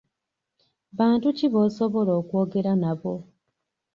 Bantu 0.97 1.27
ki 1.37 1.47
b’osobola 1.53 2.11
okwogera 2.19 2.71
nabo 2.81 3.13